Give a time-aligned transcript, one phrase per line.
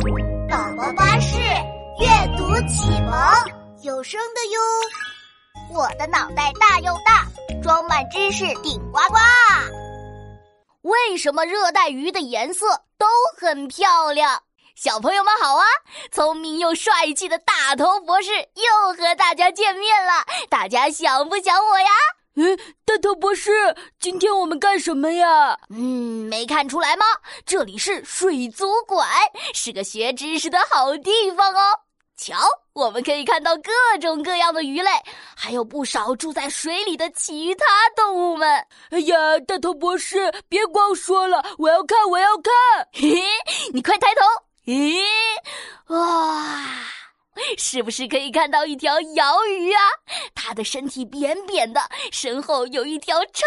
[0.00, 0.06] 宝
[0.78, 1.36] 宝巴士
[1.98, 3.12] 阅读启蒙
[3.82, 4.58] 有声的哟。
[5.74, 7.26] 我的脑袋大又大，
[7.62, 9.18] 装满知识顶呱呱。
[10.88, 12.66] 为什么热带鱼的颜色
[12.96, 14.42] 都很漂亮？
[14.74, 15.66] 小朋友们好啊！
[16.10, 21.90] 聪明又帅气的大头博士又和大家见面了，大家想不想我呀？
[22.36, 23.50] 嗯，大头博士，
[23.98, 25.58] 今天我们干什么呀？
[25.68, 27.04] 嗯，没看出来吗？
[27.44, 29.08] 这里是水族馆，
[29.52, 31.80] 是个学知识的好地方哦。
[32.16, 32.36] 瞧，
[32.74, 34.90] 我们可以看到各种各样的鱼类，
[35.34, 37.64] 还有不少住在水里的其他
[37.96, 38.64] 动物们。
[38.90, 42.52] 哎呀，大头博士，别光说了，我要看，我要看！
[42.92, 43.22] 嘿，
[43.74, 44.20] 你快抬头！
[44.66, 45.02] 咦，
[45.88, 46.62] 哇！
[47.72, 49.80] 是不是可以看到一条鳐鱼啊？
[50.34, 53.46] 它的身体扁扁的，身后有一条长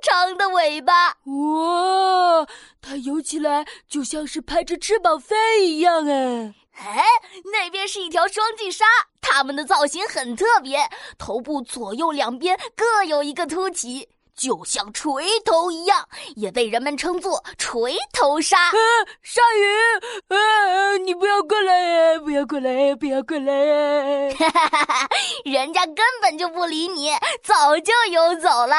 [0.00, 1.08] 长的尾巴。
[1.24, 2.46] 哇，
[2.80, 6.54] 它游起来就像是拍着翅膀飞一样哎！
[6.78, 7.04] 哎，
[7.50, 8.84] 那边是一条双髻鲨，
[9.20, 14.10] 它们的造型很特别，头部左右两边各有一个凸起。
[14.36, 16.06] 就像锤头一样，
[16.36, 18.58] 也被人们称作锤头鲨。
[18.66, 18.72] 啊，
[19.22, 20.34] 鲨鱼！
[20.34, 22.18] 啊，你不要过来呀！
[22.20, 22.94] 不要过来！
[22.94, 24.30] 不要过来！
[24.34, 25.08] 哈哈哈哈
[25.44, 27.10] 人家根本就不理你，
[27.42, 28.76] 早就游走了。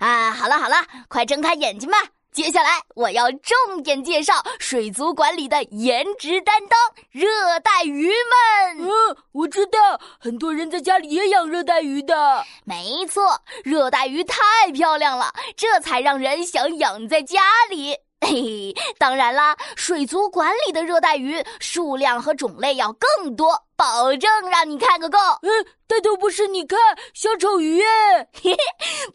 [0.00, 0.76] 啊，好了好了，
[1.08, 1.98] 快睁开眼睛吧。
[2.32, 6.78] 接下来我要重点介绍水族馆里的颜值担当——
[7.12, 8.88] 热带鱼们。
[8.88, 12.42] 嗯，我知道，很多人在家里也养热带鱼的。
[12.64, 14.38] 没错，热带鱼太
[14.72, 17.98] 漂亮了，这才让人想养在家里。
[18.22, 25.18] 嘿， 当然啦，水族馆里的热带鱼数量和种类要更多，保证让你看个够。
[25.42, 26.46] 嗯，但都不是？
[26.46, 26.78] 你看
[27.12, 27.82] 小丑鱼，
[28.32, 28.56] 嘿嘿，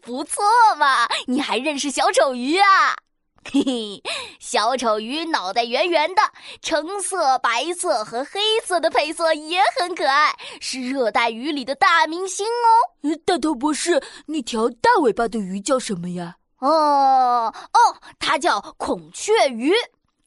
[0.00, 0.44] 不错
[0.76, 2.94] 嘛，你还认识小丑鱼啊？
[3.50, 4.02] 嘿嘿，
[4.38, 6.20] 小丑鱼脑袋圆圆的，
[6.60, 13.16] 橙色、白色和黑色的配色也很可爱，是热带鱼里的大明星哦。
[13.24, 16.36] 大头博士，那条大尾巴的鱼叫什么呀？
[16.58, 19.72] 哦哦，它叫孔雀鱼。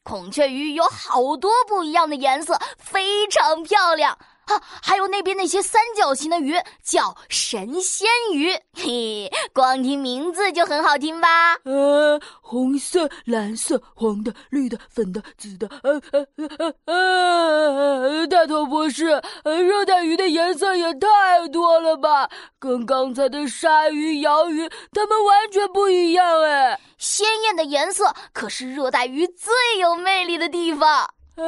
[0.02, 4.18] 孔雀鱼有好多不一样的颜色，非常漂亮。
[4.46, 11.54] 啊，还有那边那些三角形的鱼叫神仙鱼，嘿，光听名字就很好听吧？
[11.64, 16.26] 呃，红色、蓝色、黄的、绿的、粉的、紫的，呃呃
[16.86, 16.92] 呃
[18.20, 22.28] 呃，大头博士，热带鱼的颜色也太多了吧？
[22.58, 26.80] 跟刚才的鲨鱼、鳐鱼，它们完全不一样哎！
[26.98, 31.08] 鲜艳的颜色可是热带鱼最有魅力的地方。
[31.36, 31.44] 啊，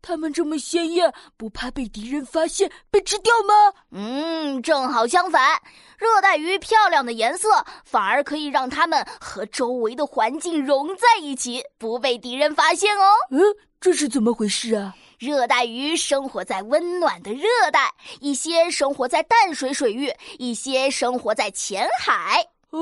[0.00, 3.72] 它们这么鲜艳，不怕被敌人发现被吃掉吗？
[3.90, 5.60] 嗯，正好相反，
[5.98, 7.48] 热带鱼漂亮的颜色
[7.84, 13.12] 反而可以让它们和周围的环境融在一起，不被敌人发现哦。
[13.30, 13.40] 嗯，
[13.80, 14.94] 这是怎么回事啊？
[15.18, 22.42] 热带鱼生活在温暖的热带，一些生活在淡水水域，一些生活在浅海。
[22.70, 22.78] 哦，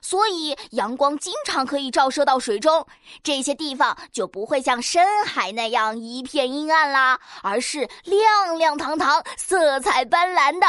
[0.00, 2.86] 所以阳光经常可以照射到水中，
[3.22, 10.66] 这些地方就不会像深海那样一片阴暗啦，而是亮亮堂堂、色彩斑斓的。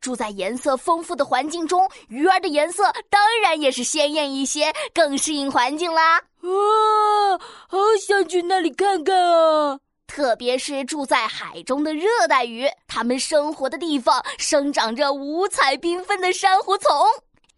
[0.00, 6.18] 住在颜色丰富的环境中，鱼儿的颜色当然也是鲜艳一些，更适应环境啦。
[6.18, 9.78] 啊，好想去那里看看啊！
[10.06, 16.90] 特别是住在海中的热带鱼，它们生活的地方生长着五彩缤纷的珊瑚丛，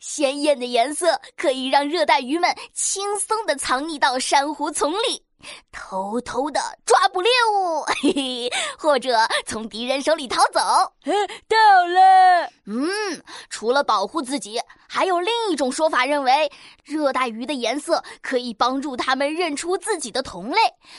[0.02, 5.24] 鲜艳的颜色可以让热带鱼们轻松地藏匿到珊瑚丛里。
[5.70, 10.60] 偷偷的抓捕猎物，嘿嘿，或者从敌人手里逃走。
[11.02, 12.48] 太好了！
[12.66, 12.88] 嗯，
[13.48, 16.50] 除了保护自己，还有另一种说法认为，
[16.84, 20.58] 热带鱼的颜色可以帮助它们认出自己的同类。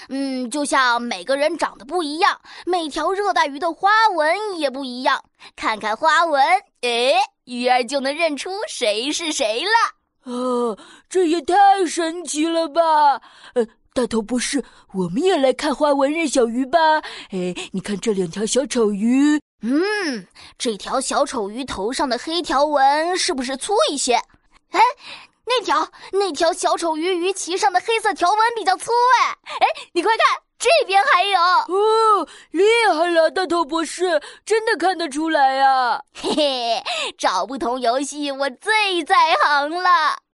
[0.09, 5.24] 嗯，就像每个人长得不一样，每条热带鱼的花纹也不一样。
[5.56, 6.44] 看看花纹，
[6.81, 7.13] 哎，
[7.46, 10.31] 鱼儿就能认出谁是谁了。
[10.31, 10.78] 啊，
[11.09, 13.22] 这也太神奇了吧！
[13.56, 13.68] 呃。
[13.96, 16.80] 大头博士，我们也来看花纹认小鱼吧。
[17.30, 20.25] 哎，你看这两条小丑鱼，嗯，
[20.57, 24.16] 这条小丑鱼头上的黑条纹是不是粗一些？
[24.72, 24.81] 哎，
[25.45, 28.90] 那条那条小丑鱼鱼鳍上的黑色条纹比较粗
[29.22, 29.38] 哎。
[29.60, 31.66] 哎，你快看，这边还有哦，
[32.52, 36.02] 厉害了，大头博士，真的看得出来呀。
[36.14, 36.84] 嘿嘿，
[37.18, 40.24] 找不同游戏我最在行了。